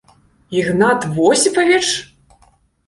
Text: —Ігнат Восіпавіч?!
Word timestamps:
—Ігнат 0.49 1.05
Восіпавіч?! 1.05 2.13